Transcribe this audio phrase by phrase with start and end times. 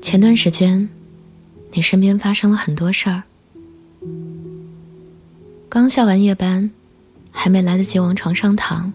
[0.00, 0.88] 前段时间，
[1.72, 3.22] 你身边发生了很多事儿。
[5.68, 6.70] 刚下完夜班，
[7.30, 8.92] 还没来得及往床上躺，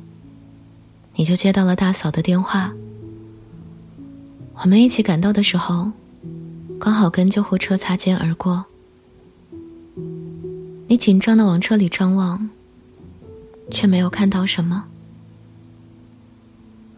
[1.16, 2.74] 你就接到了大嫂的电话。
[4.62, 5.92] 我们一起赶到的时候，
[6.80, 8.66] 刚好跟救护车擦肩而过。
[10.88, 12.50] 你紧张的往车里张望，
[13.72, 14.86] 却没有看到什么，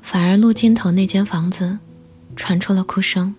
[0.01, 1.79] 反而路尽头那间房子
[2.35, 3.35] 传出了哭声。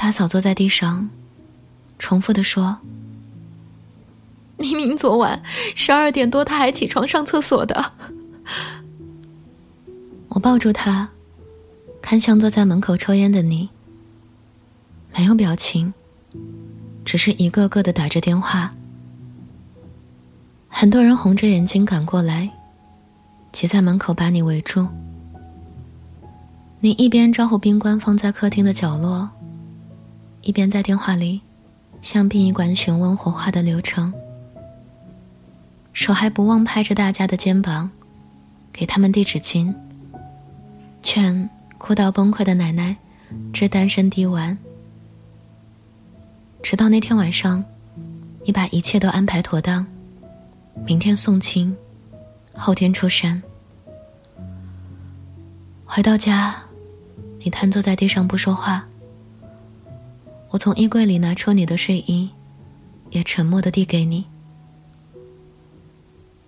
[0.00, 1.10] 大嫂坐在地上，
[1.98, 2.78] 重复的说
[4.56, 5.42] ：“明明昨晚
[5.74, 7.94] 十二点多他还起床上厕所的。”
[10.30, 11.08] 我抱住他，
[12.00, 13.70] 看向坐在门口抽烟的你，
[15.16, 15.92] 没有表情，
[17.04, 18.72] 只是一个个的打着电话。
[20.68, 22.48] 很多人红着眼睛赶过来，
[23.50, 24.86] 挤在门口把你围住。
[26.78, 29.28] 你一边招呼宾馆放在客厅的角落。
[30.48, 31.42] 一边在电话里
[32.00, 34.14] 向殡仪馆询问火化的流程，
[35.92, 37.90] 手还不忘拍着大家的肩膀，
[38.72, 39.74] 给他们递纸巾，
[41.02, 42.96] 劝哭到崩溃的奶奶
[43.52, 44.56] 织单身滴完。
[46.62, 47.62] 直到那天晚上，
[48.46, 49.86] 你把一切都安排妥当，
[50.86, 51.76] 明天送亲，
[52.54, 53.42] 后天出山。
[55.84, 56.56] 回到家，
[57.40, 58.88] 你瘫坐在地上不说话。
[60.50, 62.30] 我从衣柜里拿出你的睡衣，
[63.10, 64.24] 也沉默的递给你。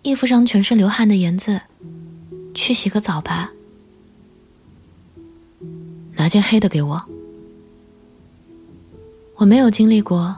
[0.03, 1.61] 衣服上全是流汗的盐渍，
[2.55, 3.53] 去洗个澡吧。
[6.15, 7.05] 拿件黑的给我。
[9.37, 10.37] 我没有经历过，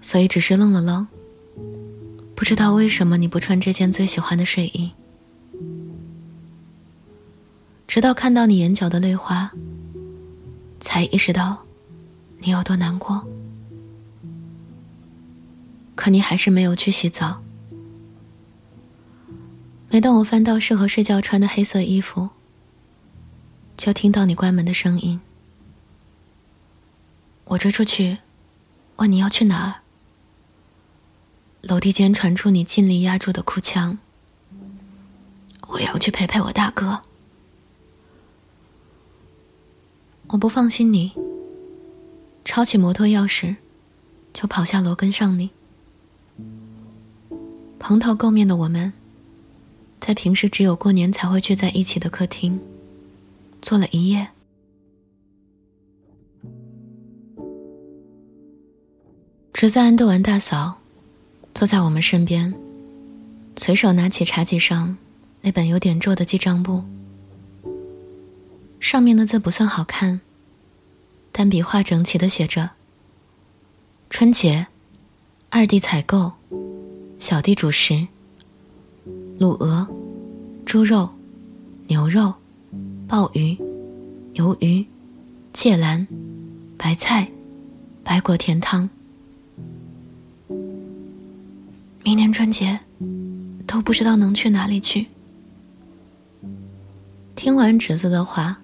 [0.00, 1.06] 所以只是愣了愣，
[2.34, 4.92] 不知道为什么你不穿这件最喜欢的睡衣。
[7.86, 9.52] 直到看到你眼角的泪花，
[10.78, 11.67] 才意识到。
[12.38, 13.26] 你有多难过？
[15.94, 17.42] 可你还是没有去洗澡。
[19.90, 22.28] 每当我翻到适合睡觉穿的黑色衣服，
[23.76, 25.20] 就听到你关门的声音。
[27.44, 28.18] 我追出去，
[28.96, 29.82] 问你要去哪儿。
[31.62, 33.98] 楼梯间传出你尽力压住的哭腔。
[35.68, 37.02] 我要去陪陪我大哥。
[40.28, 41.12] 我不放心你。
[42.48, 43.56] 抄起摩托钥匙，
[44.32, 45.50] 就跑下楼跟上你。
[47.78, 48.94] 蓬头垢面的我们，
[50.00, 52.58] 在平时只有过年才会聚在一起的客厅，
[53.60, 54.28] 坐了一夜。
[59.52, 60.80] 侄子安顿完大嫂，
[61.54, 62.54] 坐在我们身边，
[63.58, 64.96] 随手拿起茶几上
[65.42, 66.82] 那本有点皱的记账簿，
[68.80, 70.22] 上面的字不算好看。
[71.40, 72.70] 但笔画整齐的写着
[74.10, 74.66] ：“春节，
[75.50, 76.32] 二弟采购，
[77.16, 78.08] 小弟主食。
[79.38, 79.86] 卤鹅、
[80.66, 81.08] 猪肉、
[81.86, 82.34] 牛肉、
[83.06, 83.56] 鲍鱼、
[84.34, 84.84] 鱿鱼、
[85.52, 86.08] 芥蓝、
[86.76, 87.30] 白菜、
[88.02, 88.90] 白果甜汤。
[92.02, 92.80] 明年春节，
[93.64, 95.06] 都不知道能去哪里去。”
[97.36, 98.60] 听完侄子的话，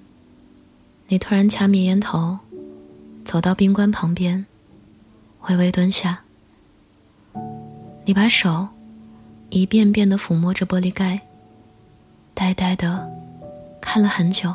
[1.07, 2.41] 你突然掐灭烟头。
[3.25, 4.47] 走到冰棺旁边，
[5.49, 6.21] 微微蹲下。
[8.05, 8.69] 你把手
[9.49, 11.23] 一遍遍的抚摸着玻璃盖，
[12.35, 13.11] 呆呆的
[13.81, 14.55] 看了很久。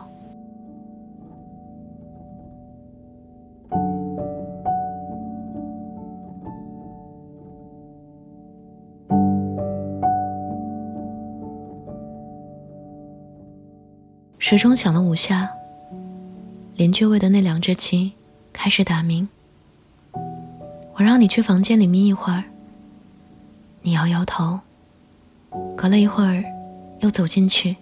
[14.37, 15.49] 时钟响了五下，
[16.75, 18.13] 邻居喂的那两只鸡。
[18.61, 19.25] 开始打鸣。
[20.13, 22.43] 我让你去房间里眯一会儿，
[23.83, 24.59] 你摇摇头。
[25.77, 26.43] 隔了一会儿，
[26.99, 27.77] 又走进去。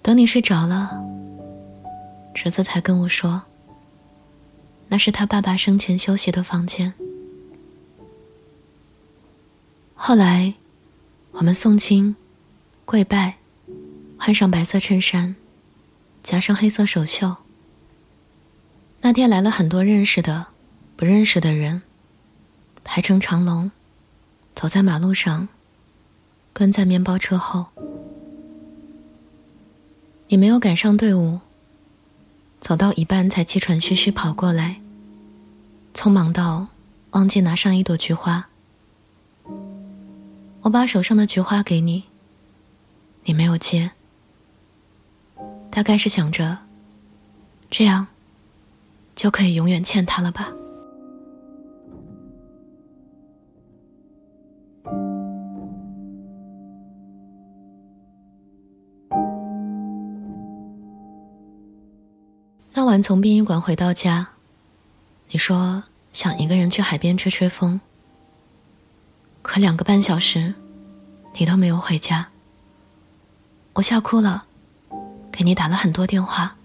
[0.00, 1.04] 等你睡着了，
[2.32, 3.42] 侄子才跟我说，
[4.86, 6.94] 那是他爸爸生前休息的房间。
[9.96, 10.54] 后来，
[11.32, 12.14] 我们诵经、
[12.84, 13.38] 跪拜，
[14.16, 15.34] 换上白色衬衫，
[16.22, 17.34] 加上黑色手袖。
[19.10, 20.46] 那天来了很多认识的、
[20.94, 21.82] 不认识的人，
[22.84, 23.72] 排成长龙，
[24.54, 25.48] 走在马路上，
[26.52, 27.66] 跟在面包车后。
[30.28, 31.40] 你没有赶上队伍，
[32.60, 34.80] 走到一半才气喘吁吁跑过来，
[35.92, 36.68] 匆忙到
[37.10, 38.48] 忘记拿上一朵菊花。
[40.60, 42.04] 我把手上的菊花给你，
[43.24, 43.90] 你没有接，
[45.68, 46.58] 大概是想着。
[47.68, 48.06] 这样
[49.20, 50.50] 就可以永远欠他了吧？
[62.72, 64.28] 那晚从殡仪馆回到家，
[65.28, 65.82] 你说
[66.14, 67.78] 想一个人去海边吹吹风，
[69.42, 70.54] 可两个半小时，
[71.34, 72.28] 你都没有回家，
[73.74, 74.46] 我吓哭了，
[75.30, 76.56] 给你打了很多电话，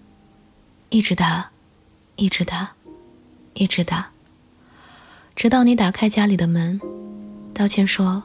[0.88, 1.50] 一直打，
[2.16, 2.72] 一直打，
[3.54, 4.10] 一直打，
[5.34, 6.80] 直到你打开家里的门，
[7.52, 8.22] 道歉说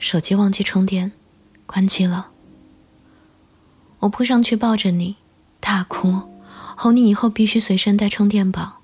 [0.00, 1.12] 手机忘记充电，
[1.64, 2.30] 关机了。
[4.00, 5.16] 我扑上去抱着你，
[5.60, 6.28] 大哭。
[6.80, 8.80] 吼你以后必须随身带充电宝，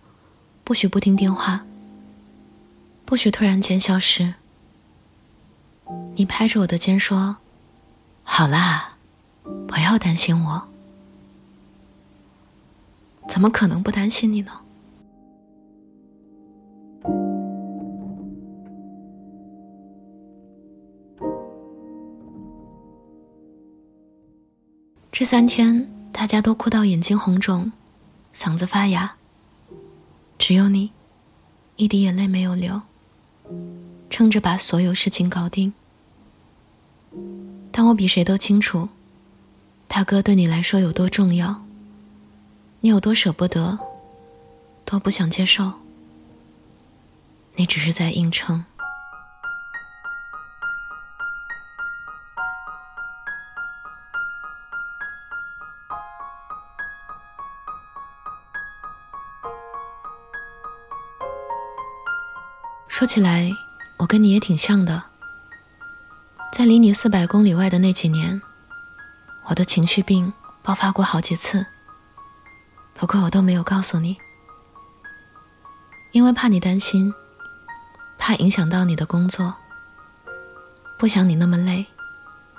[0.65, 1.65] 不许不听电话，
[3.05, 4.35] 不许突然间消失。
[6.17, 7.37] 你拍着我的肩说
[8.25, 8.97] ：“好啦，
[9.69, 10.69] 不要担心我。”
[13.35, 14.53] 怎么可能不担心你呢？
[25.11, 27.73] 这三天大家都哭到眼睛红肿。
[28.33, 29.17] 嗓子发哑，
[30.39, 30.93] 只有你，
[31.75, 32.83] 一滴眼泪没有流，
[34.09, 35.75] 撑着把所有事情搞定。
[37.73, 38.91] 但我比谁都清楚，
[39.89, 41.64] 大哥对你来说有多重要，
[42.85, 43.79] 你有多舍不得，
[44.85, 45.73] 多不想接受，
[47.55, 48.63] 你只是在硬撑。
[62.87, 63.51] 说起来，
[63.97, 65.05] 我跟你也挺像的。
[66.53, 68.43] 在离你四百公里外的那几年，
[69.45, 71.69] 我的情绪病爆发过好几次。
[72.95, 74.17] 不过我都没有告诉你，
[76.13, 77.13] 因为怕你担心，
[78.17, 79.55] 怕影响到你的工作，
[80.99, 81.87] 不想你那么累，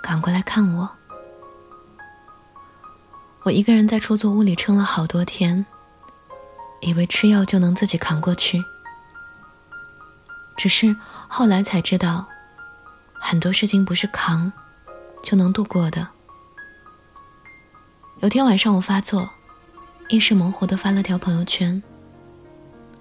[0.02, 0.90] 赶过来看我。
[3.44, 5.66] 我一个人在出租屋里撑了好多天，
[6.82, 8.64] 以为吃药就能自己扛过去。
[10.58, 10.96] 只是
[11.28, 12.28] 后来才知道，
[13.14, 14.52] 很多事情不是扛
[15.24, 16.08] 就能度过的。
[18.20, 19.30] 有天晚上我发作，
[20.08, 21.82] 意识模糊的发了条朋友圈。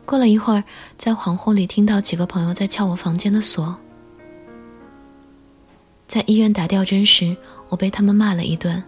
[0.06, 0.64] 过了一会儿，
[0.96, 3.76] 在恍惚里听到几个朋友在撬我房间的锁。
[6.06, 7.36] 在医院打吊针时，
[7.68, 8.82] 我被他们骂了一顿。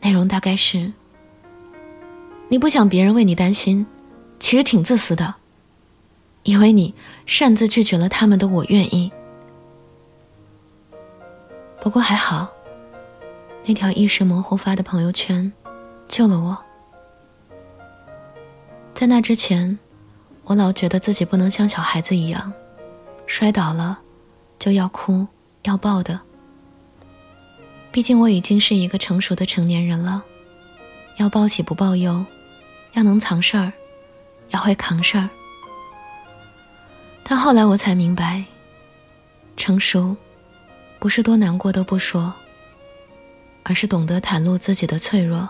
[0.00, 0.92] 内容大概是：
[2.48, 3.86] 你不想别人为你担心，
[4.38, 5.34] 其实挺自私的。
[6.44, 6.94] 因为你
[7.26, 9.12] 擅自拒绝了他们的“我愿意”，
[11.80, 12.48] 不过还好，
[13.66, 15.52] 那条意识模糊发的朋友圈
[16.08, 16.56] 救了我。
[18.94, 19.78] 在那之前，
[20.44, 22.52] 我老觉得自己不能像小孩子一样，
[23.26, 24.00] 摔倒了
[24.58, 25.26] 就要哭
[25.62, 26.18] 要抱的。
[27.92, 30.24] 毕竟我已经是一个成熟的成年人了，
[31.16, 32.24] 要报喜不报忧，
[32.92, 33.72] 要能藏事儿，
[34.50, 35.28] 要会扛事儿。
[37.22, 38.44] 但后来我才明白，
[39.56, 40.16] 成熟，
[40.98, 42.34] 不是多难过都不说，
[43.62, 45.48] 而是懂得袒露自己的脆弱。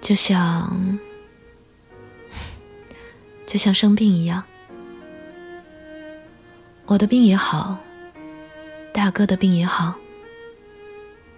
[0.00, 0.98] 就像，
[3.46, 4.42] 就像生病一样，
[6.86, 7.76] 我的病也好，
[8.92, 9.94] 大哥的病也好，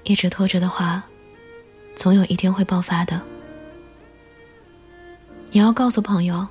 [0.05, 1.03] 一直拖着的话，
[1.95, 3.21] 总有一天会爆发的。
[5.51, 6.47] 你要告诉朋友，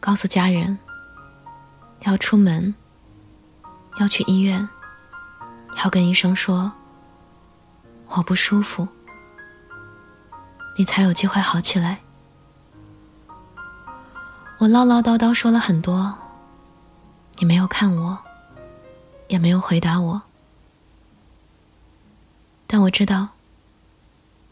[0.00, 0.78] 告诉家人。
[2.04, 2.72] 要出门，
[3.98, 4.68] 要去医院，
[5.82, 6.70] 要跟医生说
[8.06, 8.86] 我不舒服，
[10.78, 11.98] 你才有机会好起来。
[14.58, 16.14] 我唠唠叨叨说了很多，
[17.38, 18.16] 你没有看我，
[19.26, 20.22] 也没有回答我，
[22.68, 23.30] 但我知道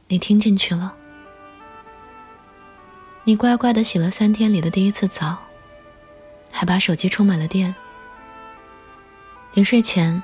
[0.09, 0.97] 你听进去了。
[3.23, 5.39] 你乖乖的洗了三天里的第一次澡。
[6.51, 7.75] 还把手机充满了电。
[9.53, 10.23] 临睡前，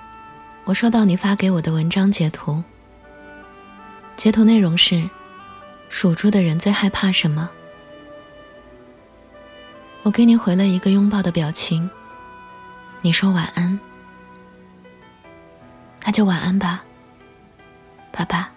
[0.64, 2.64] 我收到你发给我的文章截图。
[4.16, 5.06] 截图内容是：
[5.92, 7.50] 属猪的人最害怕什么？
[10.02, 11.88] 我给你回了一个拥抱的表情。
[13.02, 13.78] 你说晚安，
[16.04, 16.82] 那就晚安吧，
[18.10, 18.51] 爸爸。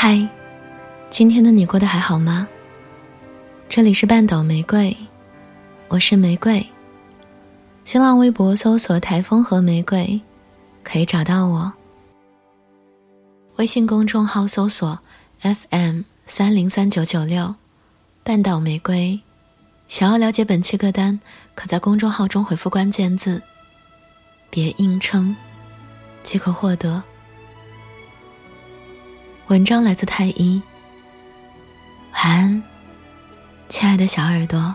[0.00, 0.28] 嗨，
[1.10, 2.46] 今天的你过得还好吗？
[3.68, 4.96] 这里是半岛玫瑰，
[5.88, 6.64] 我是玫瑰。
[7.84, 10.20] 新浪微博搜索“台风和玫瑰”，
[10.84, 11.72] 可以找到我。
[13.56, 14.96] 微信公众号搜索
[15.40, 17.56] “FM 三零三九九六”，
[18.22, 19.18] 半岛玫瑰。
[19.88, 21.18] 想要了解本期歌单，
[21.56, 23.42] 可在公众号中回复关键字
[24.48, 25.34] “别硬撑”，
[26.22, 27.02] 即可获得。
[29.48, 30.60] 文章来自太一，
[32.12, 32.62] 晚安，
[33.70, 34.74] 亲爱的小耳朵。